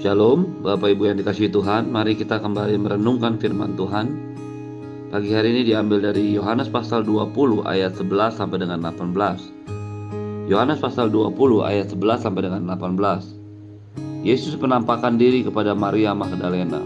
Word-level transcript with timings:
Shalom, 0.00 0.64
Bapak 0.64 0.96
Ibu 0.96 1.12
yang 1.12 1.20
dikasihi 1.20 1.52
Tuhan. 1.52 1.92
Mari 1.92 2.16
kita 2.16 2.40
kembali 2.40 2.72
merenungkan 2.80 3.36
firman 3.36 3.76
Tuhan. 3.76 4.08
Pagi 5.12 5.28
hari 5.28 5.52
ini 5.52 5.68
diambil 5.68 6.00
dari 6.00 6.32
Yohanes 6.32 6.72
pasal 6.72 7.04
20 7.04 7.68
ayat 7.68 8.00
11 8.00 8.32
sampai 8.32 8.64
dengan 8.64 8.80
18. 8.80 10.48
Yohanes 10.48 10.80
pasal 10.80 11.12
20 11.12 11.36
ayat 11.68 11.92
11 11.92 12.16
sampai 12.16 12.48
dengan 12.48 12.64
18. 12.64 14.24
Yesus 14.24 14.56
menampakkan 14.56 15.20
diri 15.20 15.44
kepada 15.44 15.76
Maria 15.76 16.16
Magdalena. 16.16 16.80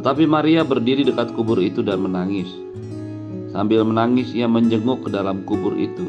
Tetapi 0.00 0.24
Maria 0.24 0.64
berdiri 0.64 1.04
dekat 1.04 1.36
kubur 1.36 1.60
itu 1.60 1.84
dan 1.84 2.00
menangis. 2.00 2.48
Sambil 3.52 3.84
menangis 3.84 4.32
ia 4.32 4.48
menjenguk 4.48 5.04
ke 5.04 5.12
dalam 5.12 5.44
kubur 5.44 5.76
itu. 5.76 6.08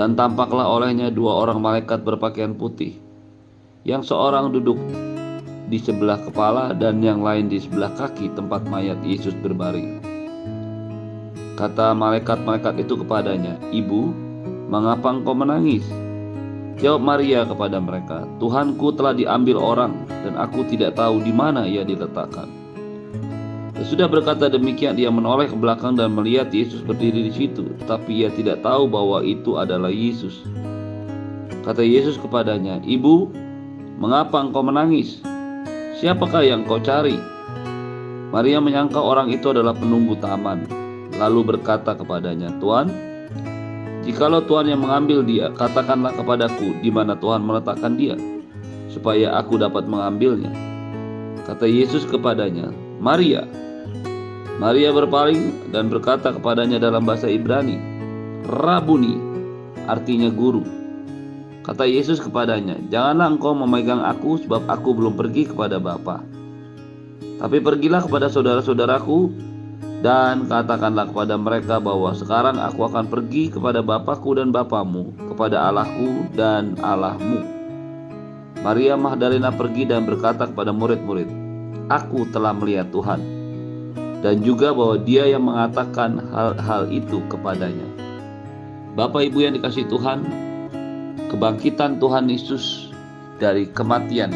Dan 0.00 0.16
tampaklah 0.16 0.64
olehnya 0.64 1.12
dua 1.12 1.44
orang 1.44 1.60
malaikat 1.60 2.00
berpakaian 2.08 2.56
putih 2.56 3.09
yang 3.88 4.04
seorang 4.04 4.52
duduk 4.52 4.76
di 5.70 5.78
sebelah 5.80 6.20
kepala 6.20 6.76
dan 6.76 7.00
yang 7.00 7.24
lain 7.24 7.48
di 7.48 7.56
sebelah 7.56 7.94
kaki 7.96 8.28
tempat 8.36 8.66
mayat 8.68 8.98
Yesus 9.00 9.32
berbaring. 9.40 10.02
Kata 11.56 11.92
malaikat-malaikat 11.96 12.84
itu 12.84 13.00
kepadanya, 13.00 13.56
"Ibu, 13.72 14.02
mengapa 14.68 15.12
engkau 15.12 15.32
menangis?" 15.32 15.84
Jawab 16.80 17.04
Maria 17.04 17.44
kepada 17.44 17.76
mereka, 17.76 18.24
"Tuhanku 18.40 18.96
telah 18.96 19.12
diambil 19.12 19.60
orang 19.60 19.92
dan 20.24 20.40
aku 20.40 20.64
tidak 20.64 20.96
tahu 20.96 21.20
di 21.20 21.32
mana 21.32 21.68
ia 21.68 21.84
diletakkan." 21.84 22.48
Sesudah 23.80 24.12
berkata 24.12 24.52
demikian, 24.52 24.96
dia 24.96 25.08
menoleh 25.08 25.48
ke 25.48 25.56
belakang 25.56 25.96
dan 25.96 26.12
melihat 26.12 26.52
Yesus 26.52 26.84
berdiri 26.84 27.28
di 27.28 27.32
situ, 27.32 27.64
tetapi 27.80 28.24
ia 28.24 28.28
tidak 28.28 28.60
tahu 28.60 28.84
bahwa 28.84 29.24
itu 29.24 29.56
adalah 29.56 29.88
Yesus. 29.88 30.44
Kata 31.64 31.80
Yesus 31.80 32.20
kepadanya, 32.20 32.80
"Ibu, 32.84 33.32
Mengapa 34.00 34.40
engkau 34.40 34.64
menangis? 34.64 35.20
Siapakah 36.00 36.40
yang 36.40 36.64
kau 36.64 36.80
cari? 36.80 37.20
Maria 38.32 38.56
menyangka 38.56 38.96
orang 38.96 39.28
itu 39.28 39.52
adalah 39.52 39.76
penunggu 39.76 40.16
taman, 40.16 40.64
lalu 41.20 41.52
berkata 41.52 41.92
kepadanya, 41.92 42.48
Tuhan, 42.64 42.88
jikalau 44.08 44.40
Tuhan 44.48 44.72
yang 44.72 44.80
mengambil 44.80 45.20
dia, 45.20 45.52
katakanlah 45.52 46.16
kepadaku 46.16 46.80
di 46.80 46.88
mana 46.88 47.12
Tuhan 47.12 47.44
meletakkan 47.44 48.00
dia, 48.00 48.16
supaya 48.88 49.36
aku 49.36 49.60
dapat 49.60 49.84
mengambilnya. 49.84 50.48
Kata 51.44 51.68
Yesus 51.68 52.08
kepadanya, 52.08 52.72
Maria. 53.04 53.44
Maria 54.56 54.96
berpaling 54.96 55.76
dan 55.76 55.92
berkata 55.92 56.32
kepadanya 56.32 56.80
dalam 56.80 57.04
bahasa 57.04 57.28
Ibrani, 57.28 57.76
Rabuni, 58.48 59.20
artinya 59.84 60.32
guru. 60.32 60.79
Kata 61.70 61.86
Yesus 61.86 62.18
kepadanya, 62.18 62.74
"Janganlah 62.90 63.30
engkau 63.30 63.54
memegang 63.54 64.02
aku, 64.02 64.42
sebab 64.42 64.66
aku 64.66 64.90
belum 64.90 65.14
pergi 65.14 65.54
kepada 65.54 65.78
Bapa. 65.78 66.18
Tapi 67.38 67.62
pergilah 67.62 68.02
kepada 68.02 68.26
saudara-saudaraku 68.26 69.30
dan 70.02 70.50
katakanlah 70.50 71.06
kepada 71.14 71.38
mereka 71.38 71.78
bahwa 71.78 72.10
sekarang 72.10 72.58
aku 72.58 72.90
akan 72.90 73.06
pergi 73.06 73.54
kepada 73.54 73.86
Bapakku 73.86 74.34
dan 74.34 74.50
Bapamu, 74.50 75.14
kepada 75.30 75.70
Allahku 75.70 76.26
dan 76.34 76.74
Allahmu." 76.82 77.38
Maria 78.66 78.98
Magdalena 78.98 79.54
pergi 79.54 79.86
dan 79.86 80.10
berkata 80.10 80.50
kepada 80.50 80.74
murid-murid, 80.74 81.30
"Aku 81.86 82.26
telah 82.34 82.50
melihat 82.50 82.90
Tuhan." 82.90 83.22
Dan 84.26 84.42
juga 84.42 84.74
bahwa 84.74 84.98
Dia 84.98 85.22
yang 85.30 85.46
mengatakan 85.46 86.18
hal-hal 86.34 86.90
itu 86.90 87.22
kepadanya. 87.30 87.86
Bapak 88.98 89.30
Ibu 89.30 89.38
yang 89.38 89.54
dikasih 89.54 89.86
Tuhan, 89.86 90.49
Kebangkitan 91.30 92.02
Tuhan 92.02 92.26
Yesus 92.26 92.90
dari 93.38 93.70
kematian 93.70 94.34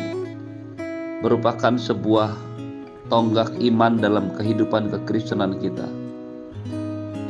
merupakan 1.26 1.74
sebuah 1.74 2.30
tonggak 3.10 3.50
iman 3.66 3.98
dalam 3.98 4.30
kehidupan 4.38 4.94
kekristenan 4.94 5.58
kita. 5.58 5.90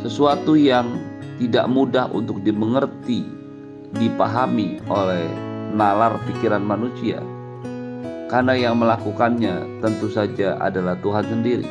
Sesuatu 0.05 0.53
yang 0.53 1.01
tidak 1.41 1.65
mudah 1.73 2.13
untuk 2.13 2.45
dimengerti, 2.45 3.25
dipahami 3.97 4.85
oleh 4.85 5.25
nalar 5.73 6.21
pikiran 6.29 6.61
manusia. 6.61 7.25
Karena 8.29 8.53
yang 8.61 8.77
melakukannya 8.77 9.81
tentu 9.81 10.13
saja 10.13 10.61
adalah 10.61 11.01
Tuhan 11.01 11.25
sendiri. 11.25 11.65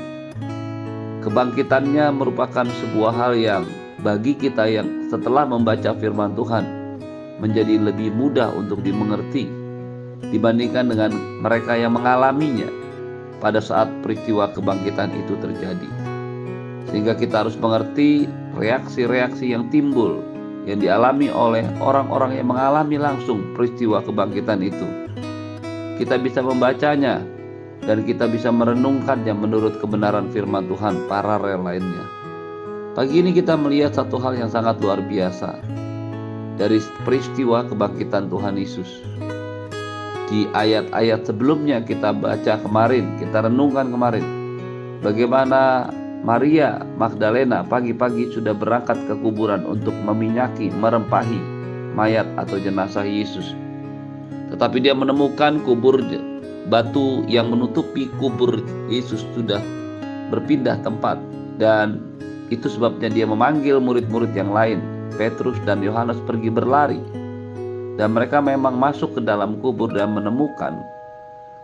Kebangkitannya 1.21 2.09
merupakan 2.09 2.65
sebuah 2.65 3.13
hal 3.13 3.37
yang 3.37 3.69
bagi 4.01 4.33
kita 4.33 4.65
yang 4.65 5.13
setelah 5.13 5.45
membaca 5.45 5.93
firman 5.93 6.33
Tuhan 6.33 6.82
menjadi 7.41 7.81
lebih 7.81 8.13
mudah 8.13 8.53
untuk 8.53 8.81
dimengerti 8.81 9.49
dibandingkan 10.29 10.89
dengan 10.89 11.11
mereka 11.41 11.77
yang 11.77 11.93
mengalaminya 11.93 12.69
pada 13.43 13.59
saat 13.59 13.91
peristiwa 14.01 14.47
kebangkitan 14.55 15.11
itu 15.13 15.35
terjadi. 15.41 15.89
Sehingga 16.89 17.17
kita 17.17 17.43
harus 17.43 17.57
mengerti 17.59 18.29
reaksi-reaksi 18.55 19.51
yang 19.51 19.67
timbul 19.73 20.21
yang 20.63 20.79
dialami 20.79 21.27
oleh 21.27 21.67
orang-orang 21.83 22.39
yang 22.39 22.47
mengalami 22.47 22.95
langsung 22.95 23.43
peristiwa 23.51 23.99
kebangkitan 23.99 24.63
itu. 24.63 24.87
Kita 25.99 26.15
bisa 26.17 26.39
membacanya 26.39 27.19
dan 27.83 28.07
kita 28.07 28.31
bisa 28.31 28.47
merenungkannya 28.47 29.35
menurut 29.35 29.77
kebenaran 29.83 30.31
firman 30.31 30.71
Tuhan 30.71 31.03
paralel 31.11 31.59
lainnya. 31.67 32.05
Pagi 32.95 33.19
ini 33.19 33.35
kita 33.35 33.59
melihat 33.59 33.97
satu 33.97 34.21
hal 34.21 34.37
yang 34.39 34.47
sangat 34.47 34.79
luar 34.79 35.03
biasa, 35.03 35.59
dari 36.57 36.77
peristiwa 37.03 37.65
kebangkitan 37.65 38.29
Tuhan 38.29 38.55
Yesus. 38.57 39.01
Di 40.31 40.49
ayat-ayat 40.55 41.29
sebelumnya 41.29 41.83
kita 41.83 42.15
baca 42.15 42.57
kemarin, 42.63 43.19
kita 43.21 43.45
renungkan 43.45 43.93
kemarin 43.93 44.25
bagaimana 45.03 45.91
Maria 46.23 46.79
Magdalena 46.95 47.67
pagi-pagi 47.67 48.31
sudah 48.31 48.55
berangkat 48.55 48.95
ke 49.05 49.13
kuburan 49.19 49.67
untuk 49.67 49.93
meminyaki, 50.07 50.71
merempahi 50.71 51.37
mayat 51.93 52.25
atau 52.39 52.57
jenazah 52.57 53.03
Yesus. 53.03 53.53
Tetapi 54.49 54.79
dia 54.81 54.95
menemukan 54.95 55.59
kubur 55.67 55.99
batu 56.71 57.27
yang 57.27 57.51
menutupi 57.51 58.07
kubur 58.17 58.63
Yesus 58.87 59.27
sudah 59.35 59.59
berpindah 60.31 60.79
tempat 60.81 61.19
dan 61.59 61.99
itu 62.49 62.71
sebabnya 62.71 63.11
dia 63.11 63.27
memanggil 63.27 63.83
murid-murid 63.83 64.31
yang 64.31 64.53
lain 64.55 64.79
Petrus 65.15 65.57
dan 65.63 65.79
Yohanes 65.85 66.17
pergi 66.25 66.49
berlari, 66.49 67.01
dan 67.95 68.13
mereka 68.13 68.41
memang 68.41 68.73
masuk 68.75 69.17
ke 69.17 69.21
dalam 69.21 69.61
kubur 69.61 69.89
dan 69.93 70.13
menemukan 70.17 70.73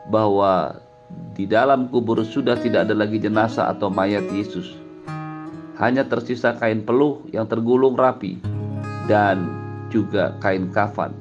bahwa 0.09 0.77
di 1.33 1.49
dalam 1.49 1.89
kubur 1.89 2.21
sudah 2.21 2.57
tidak 2.61 2.89
ada 2.89 2.95
lagi 2.95 3.17
jenazah 3.17 3.73
atau 3.73 3.89
mayat 3.89 4.25
Yesus. 4.29 4.77
Hanya 5.79 6.03
tersisa 6.05 6.53
kain 6.59 6.83
peluh 6.83 7.23
yang 7.31 7.47
tergulung 7.47 7.95
rapi 7.95 8.37
dan 9.07 9.47
juga 9.89 10.35
kain 10.43 10.69
kafan. 10.69 11.15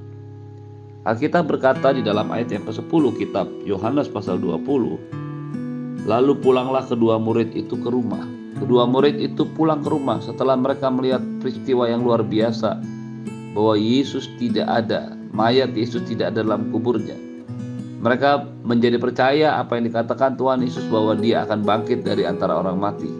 Alkitab 1.07 1.49
berkata 1.49 1.95
di 1.95 2.03
dalam 2.05 2.29
ayat 2.29 2.53
yang 2.53 2.67
ke-10 2.69 3.05
kitab 3.17 3.47
Yohanes 3.65 4.11
pasal 4.11 4.37
20, 4.43 6.05
Lalu 6.05 6.33
pulanglah 6.43 6.85
kedua 6.85 7.17
murid 7.17 7.55
itu 7.55 7.79
ke 7.81 7.89
rumah 7.89 8.38
Kedua 8.59 8.91
murid 8.91 9.23
itu 9.23 9.47
pulang 9.55 9.87
ke 9.87 9.89
rumah 9.95 10.19
setelah 10.19 10.59
mereka 10.59 10.91
melihat 10.91 11.23
peristiwa 11.39 11.87
yang 11.87 12.03
luar 12.03 12.27
biasa 12.27 12.83
bahwa 13.55 13.75
Yesus 13.79 14.27
tidak 14.39 14.67
ada, 14.67 15.15
mayat 15.31 15.73
Yesus 15.79 16.03
tidak 16.11 16.35
ada 16.35 16.43
dalam 16.43 16.75
kuburnya. 16.75 17.15
Mereka 17.99 18.63
menjadi 18.67 18.99
percaya 18.99 19.59
apa 19.59 19.79
yang 19.79 19.91
dikatakan 19.91 20.39
Tuhan 20.39 20.63
Yesus 20.63 20.87
bahwa 20.91 21.19
dia 21.19 21.43
akan 21.47 21.67
bangkit 21.67 22.07
dari 22.07 22.27
antara 22.27 22.59
orang 22.59 22.79
mati. 22.79 23.11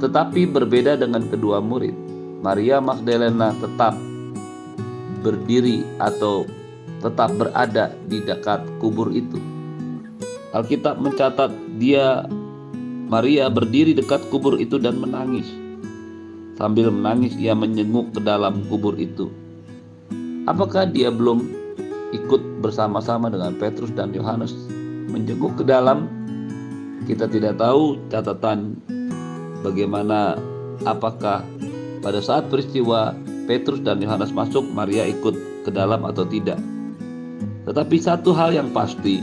Tetapi 0.00 0.44
berbeda 0.48 1.00
dengan 1.00 1.24
kedua 1.28 1.60
murid, 1.64 1.96
Maria 2.44 2.80
Magdalena 2.84 3.56
tetap 3.56 3.96
berdiri 5.24 5.84
atau 5.96 6.44
tetap 7.00 7.32
berada 7.36 7.92
di 8.08 8.20
dekat 8.20 8.64
kubur 8.80 9.08
itu. 9.12 9.40
Alkitab 10.52 11.00
mencatat 11.00 11.52
dia 11.80 12.28
Maria 13.06 13.46
berdiri 13.46 13.94
dekat 13.94 14.26
kubur 14.34 14.58
itu 14.58 14.82
dan 14.82 14.98
menangis. 14.98 15.46
Sambil 16.58 16.90
menangis, 16.90 17.38
ia 17.38 17.54
menyenguk 17.54 18.10
ke 18.10 18.20
dalam 18.24 18.66
kubur 18.66 18.98
itu. 18.98 19.30
Apakah 20.50 20.90
dia 20.90 21.14
belum 21.14 21.46
ikut 22.10 22.42
bersama-sama 22.66 23.30
dengan 23.30 23.54
Petrus 23.62 23.94
dan 23.94 24.10
Yohanes 24.10 24.50
menjenguk 25.10 25.54
ke 25.54 25.62
dalam? 25.62 26.10
Kita 27.06 27.30
tidak 27.30 27.62
tahu 27.62 28.02
catatan 28.10 28.74
bagaimana 29.62 30.34
apakah 30.82 31.46
pada 32.02 32.18
saat 32.18 32.50
peristiwa 32.50 33.14
Petrus 33.46 33.78
dan 33.86 34.02
Yohanes 34.02 34.34
masuk, 34.34 34.66
Maria 34.74 35.06
ikut 35.06 35.62
ke 35.62 35.70
dalam 35.70 36.02
atau 36.02 36.26
tidak. 36.26 36.58
Tetapi 37.66 37.96
satu 38.02 38.34
hal 38.34 38.54
yang 38.54 38.74
pasti, 38.74 39.22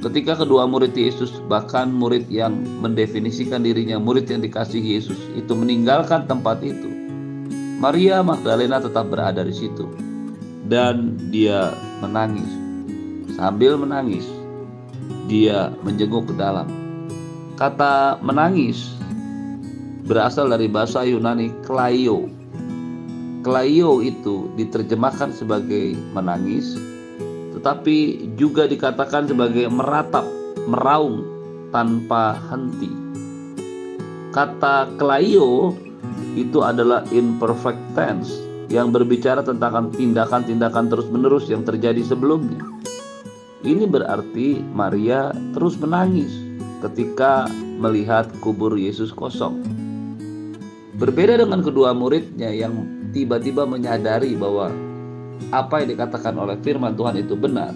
Ketika 0.00 0.32
kedua 0.32 0.64
murid 0.64 0.96
Yesus, 0.96 1.44
bahkan 1.44 1.92
murid 1.92 2.24
yang 2.32 2.56
mendefinisikan 2.80 3.60
dirinya 3.60 4.00
murid 4.00 4.32
yang 4.32 4.40
dikasihi 4.40 4.96
Yesus, 4.96 5.20
itu 5.36 5.52
meninggalkan 5.52 6.24
tempat 6.24 6.64
itu, 6.64 6.88
Maria 7.76 8.24
Magdalena 8.24 8.80
tetap 8.80 9.12
berada 9.12 9.44
di 9.44 9.52
situ 9.52 9.84
dan 10.72 11.20
dia 11.28 11.76
menangis. 12.00 12.48
Sambil 13.36 13.76
menangis, 13.76 14.24
dia 15.28 15.68
menjenguk 15.84 16.32
ke 16.32 16.34
dalam. 16.36 16.68
Kata 17.60 18.16
menangis 18.24 18.96
berasal 20.08 20.48
dari 20.48 20.64
bahasa 20.64 21.04
Yunani 21.04 21.52
klaio. 21.64 22.24
Klaio 23.44 24.00
itu 24.00 24.48
diterjemahkan 24.56 25.32
sebagai 25.32 25.92
menangis, 26.16 26.76
tetapi 27.60 28.32
juga 28.40 28.64
dikatakan 28.64 29.28
sebagai 29.28 29.68
meratap, 29.68 30.24
meraung 30.64 31.20
tanpa 31.68 32.32
henti. 32.48 32.88
Kata 34.32 34.88
klaio 34.96 35.76
itu 36.40 36.64
adalah 36.64 37.04
imperfect 37.12 37.76
tense 37.92 38.32
yang 38.72 38.88
berbicara 38.88 39.44
tentang 39.44 39.92
tindakan-tindakan 39.92 40.88
terus-menerus 40.88 41.52
yang 41.52 41.60
terjadi 41.60 42.00
sebelumnya. 42.00 42.64
Ini 43.60 43.84
berarti 43.84 44.64
Maria 44.72 45.28
terus 45.52 45.76
menangis 45.76 46.32
ketika 46.80 47.44
melihat 47.76 48.24
kubur 48.40 48.72
Yesus 48.72 49.12
kosong. 49.12 49.60
Berbeda 50.96 51.36
dengan 51.36 51.60
kedua 51.60 51.92
muridnya 51.92 52.48
yang 52.48 52.72
tiba-tiba 53.12 53.68
menyadari 53.68 54.32
bahwa 54.32 54.72
apa 55.48 55.80
yang 55.80 55.96
dikatakan 55.96 56.36
oleh 56.36 56.60
firman 56.60 56.92
Tuhan 56.92 57.16
itu 57.16 57.32
benar. 57.32 57.72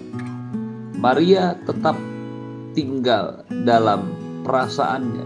Maria 0.95 1.57
tetap 1.65 1.97
tinggal 2.77 3.41
dalam 3.65 4.13
perasaannya. 4.45 5.25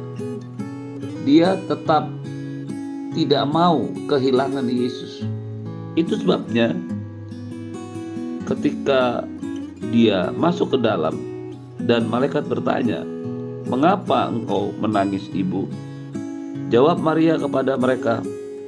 Dia 1.27 1.59
tetap 1.67 2.07
tidak 3.13 3.43
mau 3.51 3.91
kehilangan 4.07 4.65
Yesus. 4.71 5.27
Itu 5.99 6.15
sebabnya 6.15 6.73
ketika 8.47 9.27
dia 9.91 10.31
masuk 10.33 10.73
ke 10.73 10.79
dalam 10.79 11.17
dan 11.83 12.07
malaikat 12.07 12.47
bertanya, 12.47 13.03
"Mengapa 13.67 14.31
engkau 14.31 14.73
menangis, 14.79 15.27
Ibu?" 15.29 15.67
Jawab 16.69 17.01
Maria 17.01 17.37
kepada 17.37 17.77
mereka, 17.77 18.21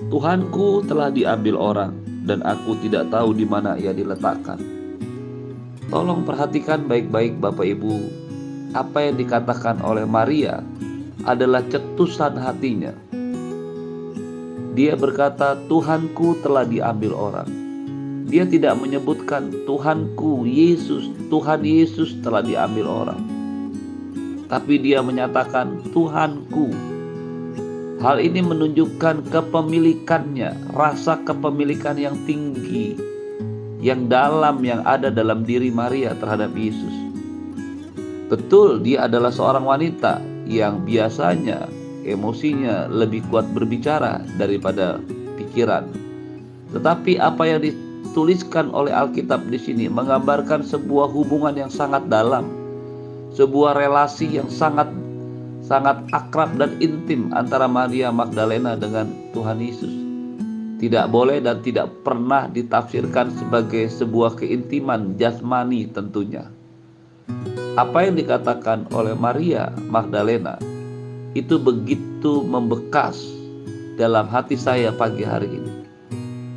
"Tuhanku 0.10 0.86
telah 0.86 1.14
diambil 1.14 1.56
orang 1.58 1.94
dan 2.26 2.46
aku 2.46 2.78
tidak 2.82 3.10
tahu 3.10 3.34
di 3.34 3.46
mana 3.46 3.78
ia 3.78 3.92
diletakkan." 3.92 4.62
Tolong 5.92 6.24
perhatikan 6.24 6.88
baik-baik 6.88 7.42
Bapak 7.44 7.68
Ibu, 7.68 7.96
apa 8.72 9.04
yang 9.04 9.20
dikatakan 9.20 9.84
oleh 9.84 10.08
Maria 10.08 10.64
adalah 11.28 11.62
cetusan 11.68 12.40
hatinya. 12.40 12.96
Dia 14.72 14.96
berkata, 14.96 15.60
"Tuhanku 15.68 16.40
telah 16.40 16.64
diambil 16.64 17.12
orang." 17.12 17.50
Dia 18.32 18.48
tidak 18.48 18.80
menyebutkan 18.80 19.52
Tuhanku 19.68 20.48
Yesus, 20.48 21.12
Tuhan 21.28 21.68
Yesus 21.68 22.16
telah 22.24 22.40
diambil 22.40 22.88
orang. 22.88 23.22
Tapi 24.48 24.80
dia 24.80 25.04
menyatakan 25.04 25.84
Tuhanku 25.92 26.72
Hal 28.02 28.18
ini 28.18 28.42
menunjukkan 28.42 29.30
kepemilikannya, 29.30 30.74
rasa 30.74 31.22
kepemilikan 31.22 32.02
yang 32.02 32.18
tinggi, 32.26 32.98
yang 33.78 34.10
dalam 34.10 34.66
yang 34.66 34.82
ada 34.90 35.14
dalam 35.14 35.46
diri 35.46 35.70
Maria 35.70 36.18
terhadap 36.18 36.50
Yesus. 36.58 36.96
Betul, 38.26 38.82
dia 38.82 39.06
adalah 39.06 39.30
seorang 39.30 39.70
wanita 39.70 40.18
yang 40.50 40.82
biasanya 40.82 41.70
emosinya 42.02 42.90
lebih 42.90 43.22
kuat 43.30 43.46
berbicara 43.54 44.26
daripada 44.34 44.98
pikiran. 45.38 45.86
Tetapi 46.74 47.22
apa 47.22 47.44
yang 47.46 47.62
dituliskan 47.62 48.74
oleh 48.74 48.90
Alkitab 48.90 49.46
di 49.46 49.62
sini 49.62 49.86
menggambarkan 49.86 50.66
sebuah 50.66 51.06
hubungan 51.14 51.54
yang 51.54 51.70
sangat 51.70 52.10
dalam, 52.10 52.50
sebuah 53.38 53.78
relasi 53.78 54.42
yang 54.42 54.50
sangat 54.50 54.90
sangat 55.62 56.04
akrab 56.12 56.58
dan 56.58 56.78
intim 56.82 57.30
antara 57.32 57.70
Maria 57.70 58.10
Magdalena 58.10 58.74
dengan 58.76 59.10
Tuhan 59.32 59.62
Yesus. 59.62 59.94
Tidak 60.82 61.14
boleh 61.14 61.38
dan 61.46 61.62
tidak 61.62 61.94
pernah 62.02 62.50
ditafsirkan 62.50 63.30
sebagai 63.38 63.86
sebuah 63.86 64.34
keintiman 64.42 65.14
jasmani 65.16 65.86
tentunya. 65.94 66.50
Apa 67.78 68.10
yang 68.10 68.18
dikatakan 68.18 68.90
oleh 68.92 69.14
Maria 69.14 69.70
Magdalena 69.88 70.58
itu 71.38 71.56
begitu 71.62 72.44
membekas 72.44 73.22
dalam 73.96 74.28
hati 74.28 74.58
saya 74.58 74.90
pagi 74.92 75.24
hari 75.24 75.48
ini. 75.48 75.74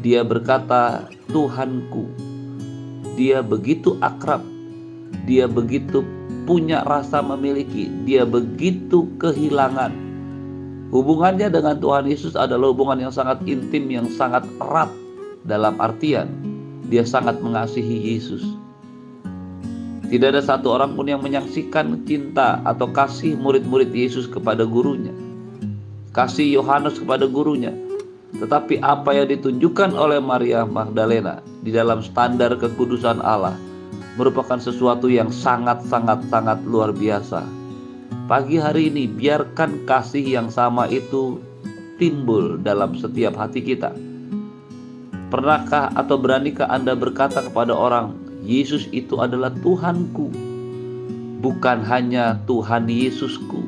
Dia 0.01 0.25
berkata, 0.25 1.07
"Tuhanku." 1.31 2.09
Dia 3.15 3.47
begitu 3.47 3.95
akrab, 4.03 4.43
dia 5.23 5.47
begitu 5.47 6.03
punya 6.45 6.85
rasa 6.85 7.25
memiliki, 7.25 7.89
dia 8.05 8.29
begitu 8.29 9.09
kehilangan. 9.21 9.93
Hubungannya 10.93 11.51
dengan 11.51 11.81
Tuhan 11.83 12.07
Yesus 12.07 12.39
adalah 12.39 12.71
hubungan 12.71 13.03
yang 13.03 13.13
sangat 13.13 13.43
intim, 13.49 13.91
yang 13.91 14.07
sangat 14.13 14.47
erat 14.63 14.93
dalam 15.45 15.77
artian 15.83 16.31
dia 16.89 17.03
sangat 17.05 17.41
mengasihi 17.41 18.15
Yesus. 18.15 18.45
Tidak 20.05 20.31
ada 20.31 20.45
satu 20.45 20.77
orang 20.77 20.95
pun 20.95 21.09
yang 21.09 21.25
menyaksikan 21.25 22.05
cinta 22.05 22.61
atau 22.63 22.87
kasih 22.93 23.35
murid-murid 23.41 23.91
Yesus 23.91 24.29
kepada 24.29 24.69
gurunya. 24.69 25.11
Kasih 26.15 26.61
Yohanes 26.61 27.01
kepada 27.01 27.27
gurunya. 27.27 27.73
Tetapi 28.39 28.85
apa 28.85 29.17
yang 29.17 29.33
ditunjukkan 29.33 29.97
oleh 29.97 30.21
Maria 30.21 30.69
Magdalena 30.69 31.41
di 31.65 31.73
dalam 31.73 32.05
standar 32.05 32.55
kekudusan 32.55 33.25
Allah 33.25 33.57
merupakan 34.15 34.59
sesuatu 34.59 35.11
yang 35.11 35.31
sangat-sangat-sangat 35.31 36.63
luar 36.67 36.95
biasa. 36.95 37.43
Pagi 38.25 38.57
hari 38.57 38.89
ini, 38.89 39.11
biarkan 39.11 39.85
kasih 39.85 40.25
yang 40.25 40.49
sama 40.49 40.87
itu 40.89 41.43
timbul 41.99 42.57
dalam 42.63 42.95
setiap 42.97 43.35
hati 43.37 43.61
kita. 43.61 43.93
Pernahkah 45.29 45.91
atau 45.99 46.15
beranikah 46.15 46.71
Anda 46.71 46.95
berkata 46.95 47.43
kepada 47.43 47.75
orang, 47.75 48.15
"Yesus 48.47 48.87
itu 48.95 49.19
adalah 49.19 49.51
Tuhanku, 49.51 50.31
bukan 51.43 51.83
hanya 51.83 52.39
Tuhan 52.47 52.87
Yesusku"? 52.87 53.67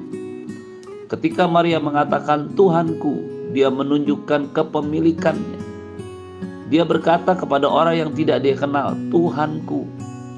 Ketika 1.11 1.51
Maria 1.51 1.83
mengatakan 1.83 2.55
"Tuhanku", 2.55 3.51
dia 3.51 3.67
menunjukkan 3.67 4.55
kepemilikannya. 4.55 5.59
Dia 6.71 6.83
berkata 6.83 7.35
kepada 7.35 7.67
orang 7.67 7.95
yang 7.99 8.11
tidak 8.15 8.47
dia 8.47 8.55
kenal, 8.55 8.95
"Tuhanku". 9.11 9.96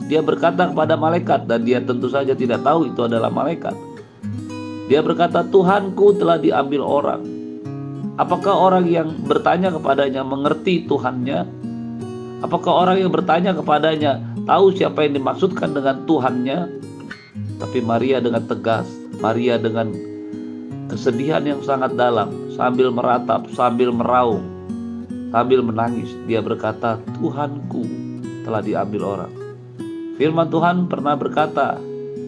Dia 0.09 0.25
berkata 0.25 0.73
kepada 0.73 0.97
malaikat 0.97 1.45
dan 1.45 1.69
dia 1.69 1.85
tentu 1.85 2.09
saja 2.09 2.33
tidak 2.33 2.65
tahu 2.65 2.89
itu 2.89 3.05
adalah 3.05 3.29
malaikat. 3.29 3.77
Dia 4.89 5.05
berkata, 5.05 5.45
"Tuhanku 5.45 6.17
telah 6.17 6.41
diambil 6.41 6.81
orang." 6.81 7.23
Apakah 8.17 8.57
orang 8.57 8.89
yang 8.89 9.15
bertanya 9.29 9.71
kepadanya 9.71 10.25
mengerti 10.25 10.89
Tuhannya? 10.89 11.45
Apakah 12.43 12.89
orang 12.89 12.97
yang 13.05 13.13
bertanya 13.13 13.53
kepadanya 13.55 14.19
tahu 14.49 14.75
siapa 14.75 15.07
yang 15.07 15.21
dimaksudkan 15.21 15.77
dengan 15.77 16.03
Tuhannya? 16.09 16.59
Tapi 17.63 17.79
Maria 17.85 18.19
dengan 18.19 18.43
tegas, 18.49 18.89
Maria 19.21 19.61
dengan 19.61 19.93
kesedihan 20.89 21.45
yang 21.45 21.61
sangat 21.61 21.95
dalam, 21.95 22.33
sambil 22.57 22.89
meratap, 22.89 23.45
sambil 23.53 23.93
meraung, 23.93 24.43
sambil 25.31 25.61
menangis, 25.61 26.11
dia 26.25 26.41
berkata, 26.41 26.97
"Tuhanku 27.21 27.85
telah 28.43 28.65
diambil 28.65 29.05
orang." 29.05 29.48
Firman 30.19 30.51
Tuhan 30.51 30.91
pernah 30.91 31.15
berkata, 31.15 31.79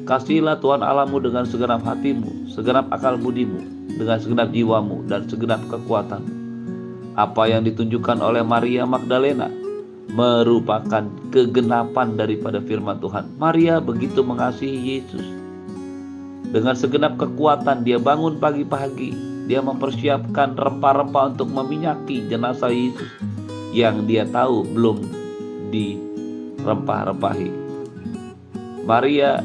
Kasihilah 0.06 0.62
Tuhan 0.62 0.78
Allahmu 0.78 1.18
dengan 1.18 1.42
segenap 1.42 1.82
hatimu, 1.82 2.46
segenap 2.54 2.86
akal 2.94 3.18
budimu, 3.18 3.58
dengan 3.98 4.18
segenap 4.22 4.54
jiwamu, 4.54 5.02
dan 5.10 5.26
segenap 5.26 5.58
kekuatanmu. 5.66 6.30
Apa 7.18 7.50
yang 7.50 7.66
ditunjukkan 7.66 8.22
oleh 8.22 8.46
Maria 8.46 8.86
Magdalena 8.86 9.50
merupakan 10.14 11.06
kegenapan 11.34 12.14
daripada 12.14 12.62
firman 12.62 13.02
Tuhan. 13.02 13.26
Maria 13.42 13.82
begitu 13.82 14.22
mengasihi 14.22 14.98
Yesus. 14.98 15.26
Dengan 16.50 16.78
segenap 16.78 17.18
kekuatan 17.18 17.82
dia 17.82 17.98
bangun 17.98 18.38
pagi-pagi. 18.38 19.14
Dia 19.50 19.58
mempersiapkan 19.66 20.54
rempah-rempah 20.54 21.34
untuk 21.34 21.50
meminyaki 21.50 22.30
jenazah 22.30 22.70
Yesus 22.70 23.10
yang 23.74 24.06
dia 24.06 24.22
tahu 24.26 24.62
belum 24.62 25.02
dirempah-rempahi. 25.74 27.59
Maria 28.90 29.38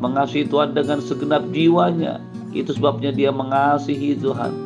mengasihi 0.00 0.48
Tuhan 0.48 0.72
dengan 0.72 1.04
segenap 1.04 1.44
jiwanya. 1.52 2.16
Itu 2.56 2.72
sebabnya 2.72 3.12
dia 3.12 3.28
mengasihi 3.28 4.16
Tuhan 4.16 4.56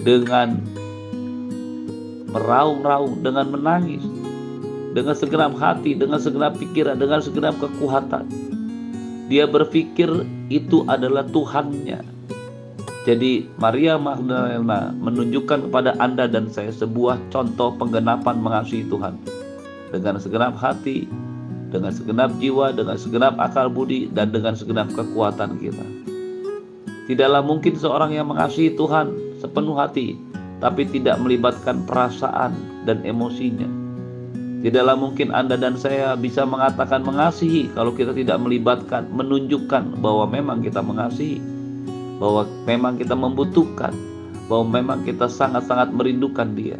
dengan 0.00 0.56
meraung-raung, 2.32 3.20
dengan 3.20 3.52
menangis, 3.52 4.00
dengan 4.96 5.12
segenap 5.12 5.52
hati, 5.60 5.92
dengan 5.92 6.16
segenap 6.16 6.56
pikiran, 6.56 6.96
dengan 6.96 7.20
segenap 7.20 7.60
kekuatan. 7.60 8.24
Dia 9.28 9.44
berpikir 9.46 10.08
itu 10.48 10.82
adalah 10.88 11.22
Tuhannya. 11.28 12.02
Jadi 13.04 13.48
Maria 13.60 13.96
Magdalena 13.96 14.92
menunjukkan 14.96 15.70
kepada 15.70 15.94
Anda 16.02 16.26
dan 16.26 16.50
saya 16.50 16.72
sebuah 16.74 17.20
contoh 17.30 17.76
penggenapan 17.76 18.40
mengasihi 18.40 18.88
Tuhan. 18.90 19.14
Dengan 19.94 20.18
segenap 20.18 20.58
hati, 20.58 21.06
dengan 21.70 21.94
segenap 21.94 22.34
jiwa, 22.42 22.74
dengan 22.74 22.98
segenap 22.98 23.38
akal 23.38 23.70
budi, 23.70 24.10
dan 24.10 24.34
dengan 24.34 24.58
segenap 24.58 24.90
kekuatan 24.92 25.56
kita. 25.62 25.86
Tidaklah 27.10 27.42
mungkin 27.42 27.74
seorang 27.74 28.14
yang 28.14 28.30
mengasihi 28.30 28.74
Tuhan 28.78 29.10
sepenuh 29.42 29.74
hati, 29.74 30.14
tapi 30.62 30.86
tidak 30.86 31.18
melibatkan 31.18 31.82
perasaan 31.88 32.54
dan 32.86 33.02
emosinya. 33.02 33.66
Tidaklah 34.60 34.94
mungkin 34.94 35.32
Anda 35.32 35.56
dan 35.56 35.74
saya 35.80 36.12
bisa 36.20 36.44
mengatakan 36.44 37.00
mengasihi 37.00 37.72
kalau 37.72 37.96
kita 37.96 38.12
tidak 38.12 38.36
melibatkan, 38.38 39.08
menunjukkan 39.08 39.98
bahwa 40.04 40.28
memang 40.28 40.60
kita 40.60 40.84
mengasihi, 40.84 41.40
bahwa 42.20 42.44
memang 42.68 43.00
kita 43.00 43.16
membutuhkan, 43.16 43.90
bahwa 44.52 44.68
memang 44.68 45.00
kita 45.02 45.32
sangat-sangat 45.32 45.90
merindukan 45.96 46.52
Dia. 46.52 46.76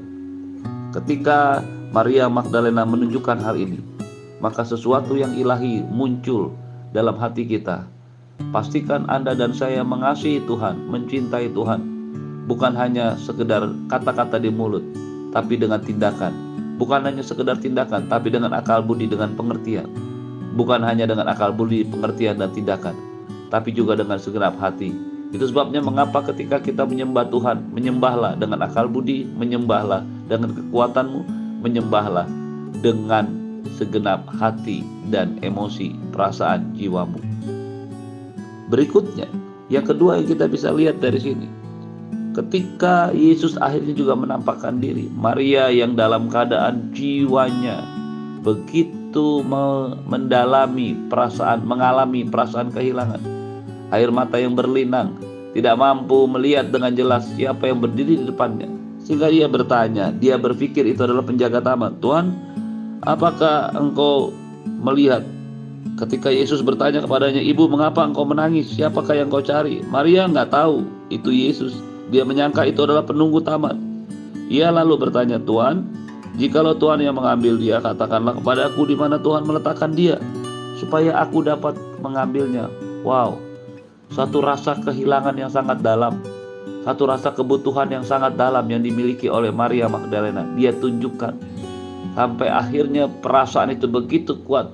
Ketika 0.93 1.65
Maria 1.91 2.29
Magdalena 2.29 2.85
menunjukkan 2.85 3.41
hal 3.43 3.57
ini, 3.57 3.83
maka 4.41 4.65
sesuatu 4.65 5.15
yang 5.15 5.37
ilahi 5.37 5.85
muncul 5.85 6.57
dalam 6.91 7.15
hati 7.21 7.47
kita. 7.47 7.87
Pastikan 8.51 9.05
Anda 9.07 9.37
dan 9.37 9.53
saya 9.53 9.85
mengasihi 9.85 10.41
Tuhan, 10.49 10.89
mencintai 10.89 11.53
Tuhan, 11.53 11.81
bukan 12.49 12.73
hanya 12.73 13.15
sekedar 13.21 13.69
kata-kata 13.87 14.41
di 14.41 14.49
mulut, 14.49 14.83
tapi 15.31 15.61
dengan 15.61 15.79
tindakan. 15.85 16.33
Bukan 16.81 17.05
hanya 17.05 17.21
sekedar 17.21 17.61
tindakan, 17.61 18.09
tapi 18.09 18.33
dengan 18.33 18.57
akal 18.57 18.81
budi, 18.81 19.05
dengan 19.05 19.37
pengertian. 19.37 19.85
Bukan 20.57 20.81
hanya 20.81 21.05
dengan 21.05 21.29
akal 21.29 21.53
budi, 21.53 21.85
pengertian, 21.85 22.41
dan 22.41 22.51
tindakan, 22.57 22.97
tapi 23.53 23.77
juga 23.77 24.01
dengan 24.01 24.17
segenap 24.17 24.57
hati. 24.57 24.89
Itu 25.31 25.47
sebabnya 25.47 25.79
mengapa 25.85 26.25
ketika 26.33 26.59
kita 26.59 26.83
menyembah 26.89 27.29
Tuhan, 27.29 27.71
menyembahlah 27.71 28.35
dengan 28.41 28.65
akal 28.65 28.89
budi, 28.89 29.29
menyembahlah 29.37 30.03
dengan 30.27 30.57
kekuatanmu, 30.57 31.21
menyembahlah 31.63 32.27
dengan 32.81 33.40
segenap 33.77 34.29
hati 34.37 34.85
dan 35.09 35.41
emosi 35.41 35.97
perasaan 36.13 36.77
jiwamu. 36.77 37.21
Berikutnya, 38.71 39.27
yang 39.67 39.83
kedua 39.87 40.23
yang 40.23 40.29
kita 40.31 40.47
bisa 40.47 40.71
lihat 40.71 41.03
dari 41.03 41.19
sini. 41.19 41.49
Ketika 42.31 43.11
Yesus 43.11 43.59
akhirnya 43.59 43.91
juga 43.91 44.15
menampakkan 44.15 44.79
diri, 44.79 45.11
Maria 45.11 45.67
yang 45.67 45.99
dalam 45.99 46.31
keadaan 46.31 46.95
jiwanya 46.95 47.83
begitu 48.47 49.43
mendalami 50.07 50.95
perasaan, 51.11 51.67
mengalami 51.67 52.23
perasaan 52.25 52.71
kehilangan. 52.71 53.19
Air 53.91 54.15
mata 54.15 54.39
yang 54.39 54.55
berlinang, 54.55 55.19
tidak 55.51 55.75
mampu 55.75 56.31
melihat 56.31 56.71
dengan 56.71 56.95
jelas 56.95 57.27
siapa 57.35 57.67
yang 57.67 57.83
berdiri 57.83 58.23
di 58.23 58.25
depannya. 58.31 58.71
Sehingga 59.03 59.27
dia 59.27 59.51
bertanya, 59.51 60.15
dia 60.15 60.39
berpikir 60.39 60.87
itu 60.87 61.03
adalah 61.03 61.27
penjaga 61.27 61.59
taman. 61.59 61.99
Tuhan, 61.99 62.50
Apakah 63.09 63.73
engkau 63.73 64.29
melihat 64.85 65.25
ketika 65.97 66.29
Yesus 66.29 66.61
bertanya 66.61 67.01
kepadanya, 67.01 67.41
Ibu 67.41 67.73
mengapa 67.73 68.05
engkau 68.05 68.29
menangis? 68.29 68.77
Siapakah 68.77 69.17
yang 69.17 69.33
kau 69.33 69.41
cari? 69.41 69.81
Maria 69.89 70.29
nggak 70.29 70.53
tahu 70.53 70.85
itu 71.09 71.33
Yesus. 71.33 71.73
Dia 72.13 72.29
menyangka 72.29 72.69
itu 72.69 72.85
adalah 72.85 73.07
penunggu 73.07 73.41
taman. 73.41 73.81
Ia 74.51 74.69
lalu 74.69 74.99
bertanya, 74.99 75.39
Tuhan, 75.41 75.87
jikalau 76.37 76.77
Tuhan 76.77 77.01
yang 77.01 77.17
mengambil 77.17 77.57
dia, 77.57 77.79
katakanlah 77.79 78.37
kepada 78.37 78.69
aku 78.69 78.83
di 78.85 78.99
mana 78.99 79.17
Tuhan 79.17 79.47
meletakkan 79.47 79.95
dia, 79.95 80.19
supaya 80.77 81.15
aku 81.23 81.47
dapat 81.47 81.79
mengambilnya. 82.03 82.67
Wow, 83.07 83.39
satu 84.11 84.43
rasa 84.43 84.75
kehilangan 84.83 85.39
yang 85.39 85.55
sangat 85.55 85.87
dalam, 85.87 86.19
satu 86.83 87.07
rasa 87.07 87.31
kebutuhan 87.31 87.95
yang 87.95 88.03
sangat 88.03 88.35
dalam 88.35 88.67
yang 88.67 88.83
dimiliki 88.83 89.31
oleh 89.31 89.55
Maria 89.55 89.87
Magdalena. 89.87 90.43
Dia 90.59 90.75
tunjukkan 90.75 91.50
sampai 92.21 92.53
akhirnya 92.53 93.09
perasaan 93.09 93.73
itu 93.73 93.89
begitu 93.89 94.37
kuat 94.45 94.69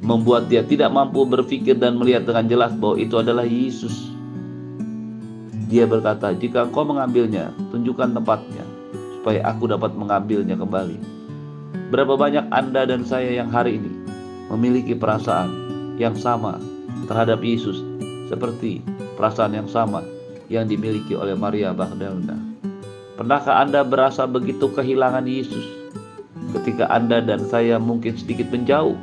membuat 0.00 0.48
dia 0.48 0.64
tidak 0.64 0.88
mampu 0.88 1.28
berpikir 1.28 1.76
dan 1.76 2.00
melihat 2.00 2.24
dengan 2.24 2.48
jelas 2.48 2.72
bahwa 2.72 2.96
itu 2.96 3.20
adalah 3.20 3.44
Yesus. 3.44 4.08
Dia 5.68 5.84
berkata, 5.84 6.32
"Jika 6.32 6.64
engkau 6.66 6.88
mengambilnya, 6.88 7.52
tunjukkan 7.68 8.16
tempatnya 8.16 8.64
supaya 9.20 9.44
aku 9.52 9.68
dapat 9.68 9.92
mengambilnya 9.92 10.56
kembali." 10.56 10.96
Berapa 11.92 12.16
banyak 12.16 12.48
Anda 12.48 12.88
dan 12.88 13.04
saya 13.04 13.36
yang 13.36 13.52
hari 13.52 13.76
ini 13.76 13.92
memiliki 14.48 14.96
perasaan 14.96 15.52
yang 16.00 16.16
sama 16.16 16.56
terhadap 17.04 17.44
Yesus 17.44 17.84
seperti 18.32 18.80
perasaan 19.20 19.52
yang 19.52 19.68
sama 19.68 20.00
yang 20.48 20.64
dimiliki 20.64 21.12
oleh 21.12 21.36
Maria 21.36 21.76
Magdalena. 21.76 22.40
Pernahkah 23.20 23.60
Anda 23.60 23.84
berasa 23.84 24.24
begitu 24.24 24.72
kehilangan 24.72 25.28
Yesus? 25.28 25.81
Ketika 26.52 26.88
Anda 26.92 27.24
dan 27.24 27.48
saya 27.48 27.80
mungkin 27.80 28.14
sedikit 28.14 28.52
menjauh, 28.52 28.94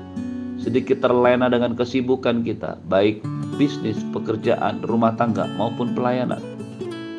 sedikit 0.61 1.01
terlena 1.01 1.49
dengan 1.49 1.73
kesibukan 1.73 2.45
kita, 2.45 2.77
baik 2.87 3.25
bisnis, 3.57 3.99
pekerjaan, 4.13 4.83
rumah 4.85 5.15
tangga, 5.17 5.49
maupun 5.57 5.91
pelayanan. 5.97 6.39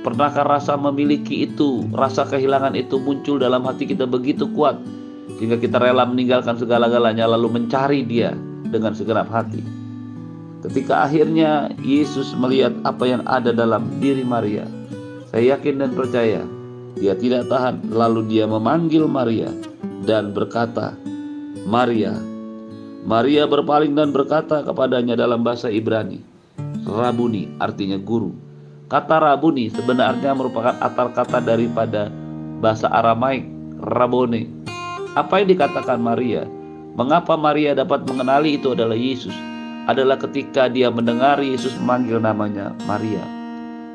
Pernahkah 0.00 0.48
rasa 0.48 0.80
memiliki 0.80 1.44
itu, 1.44 1.84
rasa 1.92 2.24
kehilangan 2.24 2.72
itu 2.72 2.96
muncul 2.96 3.36
dalam 3.36 3.68
hati 3.68 3.84
kita 3.84 4.08
begitu 4.08 4.48
kuat, 4.56 4.80
sehingga 5.36 5.60
kita 5.60 5.76
rela 5.76 6.08
meninggalkan 6.08 6.56
segala-galanya 6.56 7.28
lalu 7.28 7.60
mencari 7.60 8.00
dia 8.08 8.32
dengan 8.72 8.96
segenap 8.96 9.28
hati. 9.28 9.60
Ketika 10.64 11.04
akhirnya 11.04 11.72
Yesus 11.80 12.32
melihat 12.36 12.72
apa 12.84 13.04
yang 13.08 13.24
ada 13.28 13.52
dalam 13.52 14.00
diri 14.00 14.24
Maria, 14.24 14.64
saya 15.28 15.56
yakin 15.56 15.84
dan 15.84 15.92
percaya 15.92 16.44
dia 16.96 17.14
tidak 17.16 17.48
tahan, 17.48 17.92
lalu 17.92 18.24
dia 18.28 18.44
memanggil 18.48 19.04
Maria 19.04 19.48
dan 20.04 20.32
berkata, 20.32 20.96
Maria. 21.68 22.16
Maria 23.00 23.48
berpaling 23.48 23.96
dan 23.96 24.12
berkata 24.12 24.60
kepadanya 24.60 25.16
dalam 25.16 25.40
bahasa 25.40 25.72
Ibrani, 25.72 26.20
Rabuni 26.84 27.48
artinya 27.56 27.96
guru. 27.96 28.32
Kata 28.90 29.22
Rabuni 29.22 29.70
sebenarnya 29.72 30.34
merupakan 30.36 30.76
akar 30.82 31.14
kata 31.16 31.40
daripada 31.40 32.12
bahasa 32.60 32.90
Aramaik, 32.92 33.46
Rabone. 33.80 34.50
Apa 35.16 35.40
yang 35.40 35.48
dikatakan 35.56 36.02
Maria? 36.02 36.44
Mengapa 36.98 37.38
Maria 37.38 37.72
dapat 37.72 38.04
mengenali 38.04 38.60
itu 38.60 38.76
adalah 38.76 38.98
Yesus? 38.98 39.32
Adalah 39.88 40.20
ketika 40.20 40.68
dia 40.68 40.92
mendengar 40.92 41.40
Yesus 41.40 41.72
memanggil 41.80 42.20
namanya 42.20 42.76
Maria. 42.84 43.22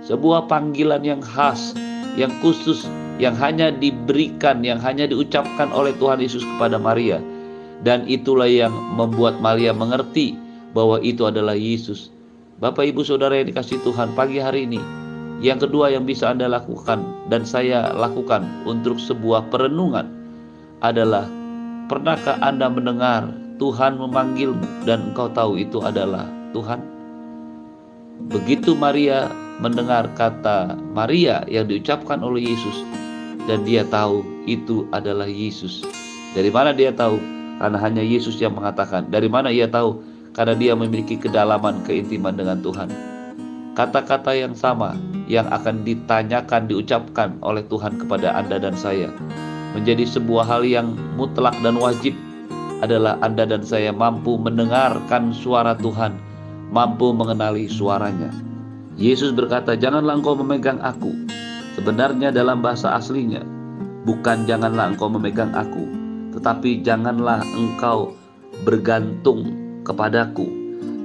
Sebuah 0.01 0.49
panggilan 0.49 1.03
yang 1.05 1.21
khas, 1.21 1.77
yang 2.15 2.31
khusus 2.39 2.87
yang 3.15 3.35
hanya 3.39 3.71
diberikan, 3.71 4.59
yang 4.59 4.79
hanya 4.83 5.07
diucapkan 5.07 5.71
oleh 5.71 5.95
Tuhan 5.95 6.19
Yesus 6.19 6.43
kepada 6.43 6.75
Maria. 6.75 7.19
Dan 7.83 8.07
itulah 8.07 8.47
yang 8.47 8.71
membuat 8.71 9.39
Maria 9.39 9.75
mengerti 9.75 10.35
bahwa 10.75 10.99
itu 10.99 11.27
adalah 11.27 11.55
Yesus. 11.55 12.11
Bapak 12.59 12.87
Ibu 12.87 13.03
Saudara 13.03 13.35
yang 13.35 13.51
dikasih 13.51 13.83
Tuhan 13.83 14.15
pagi 14.15 14.39
hari 14.39 14.63
ini, 14.63 14.79
yang 15.43 15.59
kedua 15.59 15.91
yang 15.91 16.07
bisa 16.07 16.31
Anda 16.31 16.47
lakukan 16.47 17.03
dan 17.27 17.43
saya 17.43 17.91
lakukan 17.91 18.47
untuk 18.63 18.95
sebuah 18.95 19.51
perenungan 19.51 20.07
adalah 20.79 21.27
pernahkah 21.91 22.39
Anda 22.39 22.71
mendengar 22.71 23.27
Tuhan 23.59 23.99
memanggilmu 23.99 24.87
dan 24.87 25.11
engkau 25.11 25.27
tahu 25.35 25.59
itu 25.59 25.83
adalah 25.83 26.27
Tuhan? 26.55 26.79
Begitu 28.31 28.71
Maria 28.79 29.27
mendengar 29.59 30.11
kata 30.15 30.75
Maria 30.91 31.43
yang 31.47 31.67
diucapkan 31.69 32.19
oleh 32.19 32.55
Yesus, 32.55 32.83
dan 33.45 33.63
dia 33.63 33.85
tahu 33.87 34.25
itu 34.49 34.89
adalah 34.91 35.29
Yesus. 35.29 35.85
Dari 36.35 36.51
mana 36.51 36.75
dia 36.75 36.91
tahu? 36.91 37.17
Karena 37.55 37.79
hanya 37.79 38.03
Yesus 38.03 38.35
yang 38.43 38.59
mengatakan. 38.59 39.07
Dari 39.07 39.31
mana 39.31 39.47
ia 39.47 39.69
tahu? 39.69 40.03
Karena 40.35 40.51
dia 40.59 40.75
memiliki 40.75 41.15
kedalaman 41.15 41.79
keintiman 41.87 42.35
dengan 42.35 42.59
Tuhan. 42.59 42.91
Kata-kata 43.75 44.35
yang 44.35 44.51
sama 44.51 44.99
yang 45.31 45.47
akan 45.47 45.87
ditanyakan, 45.87 46.67
diucapkan 46.67 47.39
oleh 47.39 47.63
Tuhan 47.71 47.95
kepada 47.99 48.35
Anda 48.35 48.59
dan 48.59 48.75
saya 48.75 49.11
menjadi 49.75 50.07
sebuah 50.07 50.47
hal 50.47 50.63
yang 50.63 50.95
mutlak 51.19 51.55
dan 51.59 51.75
wajib 51.75 52.15
adalah 52.79 53.19
Anda 53.19 53.43
dan 53.43 53.63
saya 53.63 53.91
mampu 53.91 54.39
mendengarkan 54.39 55.35
suara 55.35 55.75
Tuhan, 55.75 56.15
mampu 56.71 57.11
mengenali 57.11 57.67
suaranya. 57.67 58.54
Yesus 58.95 59.35
berkata, 59.35 59.75
"Janganlah 59.75 60.19
engkau 60.19 60.39
memegang 60.39 60.79
aku, 60.79 61.11
Sebenarnya 61.75 62.31
dalam 62.31 62.63
bahasa 62.63 62.95
aslinya, 62.95 63.43
bukan 64.07 64.47
janganlah 64.47 64.95
engkau 64.95 65.11
memegang 65.11 65.51
aku, 65.51 65.83
tetapi 66.31 66.79
janganlah 66.87 67.43
engkau 67.51 68.15
bergantung 68.63 69.51
kepadaku. 69.83 70.47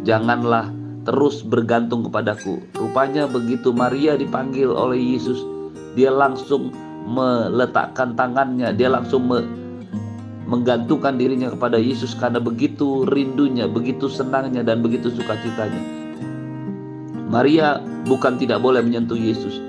Janganlah 0.06 0.70
terus 1.02 1.42
bergantung 1.42 2.06
kepadaku. 2.06 2.62
Rupanya 2.78 3.26
begitu 3.26 3.74
Maria 3.74 4.14
dipanggil 4.14 4.70
oleh 4.70 5.18
Yesus, 5.18 5.42
dia 5.98 6.14
langsung 6.14 6.70
meletakkan 7.02 8.14
tangannya, 8.14 8.70
dia 8.70 8.94
langsung 8.94 9.26
me, 9.26 9.42
menggantungkan 10.46 11.18
dirinya 11.18 11.50
kepada 11.50 11.82
Yesus 11.82 12.14
karena 12.14 12.38
begitu 12.38 13.02
rindunya, 13.10 13.66
begitu 13.66 14.06
senangnya 14.06 14.62
dan 14.62 14.86
begitu 14.86 15.10
sukacitanya. 15.10 15.99
Maria 17.30 17.78
bukan 18.10 18.42
tidak 18.42 18.58
boleh 18.58 18.82
menyentuh 18.82 19.14
Yesus, 19.14 19.62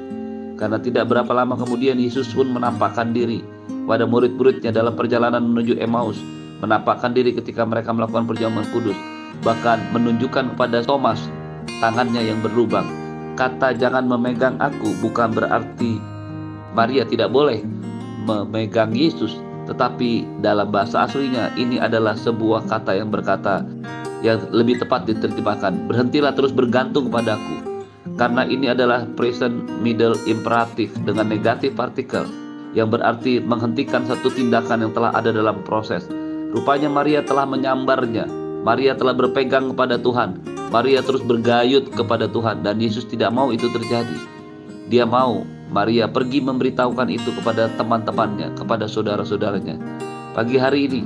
karena 0.57 0.81
tidak 0.81 1.05
berapa 1.05 1.29
lama 1.29 1.53
kemudian 1.53 2.01
Yesus 2.01 2.33
pun 2.33 2.49
menampakkan 2.49 3.13
diri 3.13 3.45
pada 3.85 4.09
murid-muridnya 4.09 4.73
dalam 4.73 4.97
perjalanan 4.97 5.45
menuju 5.45 5.77
Emmaus 5.77 6.17
menampakkan 6.57 7.13
diri 7.13 7.37
ketika 7.37 7.61
mereka 7.61 7.93
melakukan 7.93 8.25
perjamuan 8.25 8.65
kudus, 8.73 8.97
bahkan 9.45 9.77
menunjukkan 9.93 10.57
kepada 10.57 10.81
Thomas 10.81 11.21
tangannya 11.81 12.25
yang 12.25 12.41
berlubang. 12.41 12.85
Kata 13.37 13.77
jangan 13.77 14.05
memegang 14.05 14.57
aku 14.61 14.97
bukan 15.01 15.33
berarti 15.33 15.97
Maria 16.77 17.05
tidak 17.05 17.29
boleh 17.29 17.61
memegang 18.25 18.93
Yesus, 18.93 19.37
tetapi 19.69 20.25
dalam 20.41 20.69
bahasa 20.69 21.09
aslinya 21.09 21.53
ini 21.57 21.77
adalah 21.77 22.17
sebuah 22.17 22.69
kata 22.69 23.01
yang 23.01 23.09
berkata 23.09 23.65
yang 24.21 24.41
lebih 24.53 24.77
tepat 24.81 25.09
diterjemahkan, 25.09 25.89
berhentilah 25.89 26.33
terus 26.33 26.53
bergantung 26.53 27.09
kepadaku. 27.09 27.65
Karena 28.17 28.45
ini 28.45 28.69
adalah 28.69 29.05
present 29.17 29.65
middle 29.81 30.17
imperatif 30.29 30.93
dengan 31.05 31.29
negatif 31.29 31.73
partikel 31.73 32.25
yang 32.71 32.87
berarti 32.87 33.41
menghentikan 33.43 34.05
satu 34.07 34.31
tindakan 34.31 34.87
yang 34.87 34.93
telah 34.95 35.11
ada 35.11 35.33
dalam 35.33 35.59
proses. 35.65 36.07
Rupanya 36.51 36.91
Maria 36.91 37.23
telah 37.23 37.47
menyambarnya. 37.47 38.27
Maria 38.61 38.93
telah 38.93 39.15
berpegang 39.17 39.73
kepada 39.73 39.97
Tuhan. 39.97 40.37
Maria 40.71 41.03
terus 41.03 41.23
bergayut 41.25 41.91
kepada 41.91 42.29
Tuhan 42.31 42.63
dan 42.63 42.79
Yesus 42.79 43.03
tidak 43.09 43.33
mau 43.33 43.51
itu 43.51 43.67
terjadi. 43.73 44.17
Dia 44.87 45.03
mau 45.07 45.43
Maria 45.71 46.07
pergi 46.11 46.43
memberitahukan 46.43 47.07
itu 47.07 47.31
kepada 47.31 47.71
teman-temannya, 47.79 48.55
kepada 48.59 48.91
saudara-saudaranya. 48.91 49.79
Pagi 50.35 50.59
hari 50.59 50.87
ini, 50.87 51.01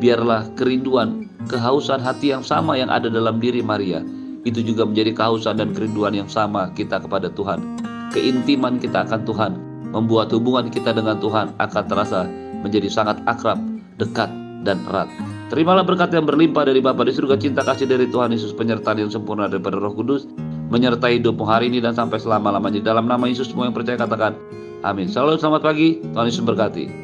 biarlah 0.00 0.52
kerinduan, 0.52 1.31
kehausan 1.48 2.02
hati 2.02 2.34
yang 2.34 2.44
sama 2.44 2.78
yang 2.78 2.90
ada 2.92 3.10
dalam 3.10 3.38
diri 3.42 3.62
Maria 3.64 4.02
itu 4.42 4.62
juga 4.62 4.82
menjadi 4.86 5.14
kehausan 5.14 5.58
dan 5.58 5.70
kerinduan 5.70 6.14
yang 6.14 6.26
sama 6.26 6.70
kita 6.74 6.98
kepada 6.98 7.30
Tuhan. 7.30 7.62
Keintiman 8.10 8.82
kita 8.82 9.06
akan 9.06 9.20
Tuhan 9.24 9.52
membuat 9.94 10.34
hubungan 10.34 10.68
kita 10.68 10.92
dengan 10.92 11.16
Tuhan 11.22 11.54
akan 11.56 11.84
terasa 11.86 12.26
menjadi 12.62 12.88
sangat 12.90 13.22
akrab, 13.24 13.58
dekat, 13.96 14.28
dan 14.62 14.78
erat. 14.90 15.10
Terimalah 15.50 15.84
berkat 15.84 16.14
yang 16.16 16.24
berlimpah 16.24 16.64
dari 16.64 16.80
Bapa 16.80 17.04
di 17.04 17.12
surga, 17.12 17.36
cinta 17.36 17.60
kasih 17.60 17.84
dari 17.84 18.08
Tuhan 18.08 18.32
Yesus, 18.32 18.56
penyertaan 18.56 19.04
yang 19.04 19.10
sempurna 19.12 19.50
daripada 19.50 19.76
Roh 19.76 19.92
Kudus, 19.92 20.24
menyertai 20.72 21.20
hidupmu 21.20 21.44
hari 21.44 21.68
ini 21.68 21.84
dan 21.84 21.92
sampai 21.92 22.16
selama-lamanya. 22.16 22.80
Dalam 22.80 23.04
nama 23.04 23.28
Yesus 23.28 23.52
semua 23.52 23.68
yang 23.68 23.76
percaya 23.76 24.00
katakan, 24.00 24.32
amin. 24.80 25.12
Selalu 25.12 25.36
selamat 25.36 25.60
pagi, 25.60 26.00
Tuhan 26.00 26.24
Yesus 26.24 26.40
berkati. 26.46 27.01